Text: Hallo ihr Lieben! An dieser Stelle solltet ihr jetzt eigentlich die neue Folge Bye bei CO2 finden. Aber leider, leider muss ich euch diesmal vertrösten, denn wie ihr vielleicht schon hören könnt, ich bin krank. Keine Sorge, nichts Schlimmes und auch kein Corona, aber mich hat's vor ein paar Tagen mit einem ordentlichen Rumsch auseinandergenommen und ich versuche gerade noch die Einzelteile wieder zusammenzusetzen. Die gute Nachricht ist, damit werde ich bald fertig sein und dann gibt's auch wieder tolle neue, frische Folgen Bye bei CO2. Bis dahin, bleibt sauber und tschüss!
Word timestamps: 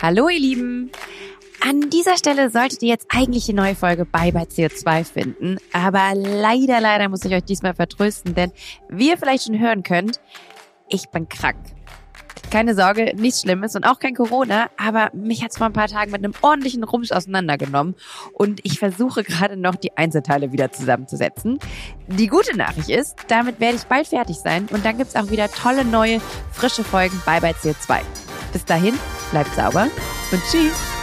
Hallo 0.00 0.28
ihr 0.28 0.38
Lieben! 0.38 0.92
An 1.60 1.90
dieser 1.90 2.16
Stelle 2.16 2.50
solltet 2.50 2.82
ihr 2.82 2.88
jetzt 2.90 3.08
eigentlich 3.08 3.46
die 3.46 3.52
neue 3.52 3.74
Folge 3.74 4.04
Bye 4.04 4.30
bei 4.30 4.42
CO2 4.42 5.02
finden. 5.02 5.56
Aber 5.72 6.12
leider, 6.14 6.80
leider 6.80 7.08
muss 7.08 7.24
ich 7.24 7.34
euch 7.34 7.42
diesmal 7.42 7.74
vertrösten, 7.74 8.32
denn 8.36 8.52
wie 8.88 9.08
ihr 9.08 9.18
vielleicht 9.18 9.46
schon 9.46 9.58
hören 9.58 9.82
könnt, 9.82 10.20
ich 10.88 11.08
bin 11.08 11.28
krank. 11.28 11.58
Keine 12.52 12.76
Sorge, 12.76 13.12
nichts 13.16 13.40
Schlimmes 13.40 13.74
und 13.74 13.82
auch 13.82 13.98
kein 13.98 14.14
Corona, 14.14 14.70
aber 14.76 15.10
mich 15.14 15.42
hat's 15.42 15.58
vor 15.58 15.66
ein 15.66 15.72
paar 15.72 15.88
Tagen 15.88 16.12
mit 16.12 16.24
einem 16.24 16.34
ordentlichen 16.42 16.84
Rumsch 16.84 17.10
auseinandergenommen 17.10 17.96
und 18.34 18.60
ich 18.62 18.78
versuche 18.78 19.24
gerade 19.24 19.56
noch 19.56 19.74
die 19.74 19.96
Einzelteile 19.96 20.52
wieder 20.52 20.70
zusammenzusetzen. 20.70 21.58
Die 22.06 22.28
gute 22.28 22.56
Nachricht 22.56 22.88
ist, 22.88 23.16
damit 23.26 23.58
werde 23.58 23.78
ich 23.78 23.84
bald 23.84 24.06
fertig 24.06 24.36
sein 24.36 24.68
und 24.70 24.84
dann 24.84 24.96
gibt's 24.96 25.16
auch 25.16 25.30
wieder 25.30 25.50
tolle 25.50 25.84
neue, 25.84 26.20
frische 26.52 26.84
Folgen 26.84 27.20
Bye 27.26 27.40
bei 27.40 27.50
CO2. 27.50 27.98
Bis 28.52 28.64
dahin, 28.64 28.98
bleibt 29.30 29.54
sauber 29.54 29.88
und 30.32 30.42
tschüss! 30.50 30.97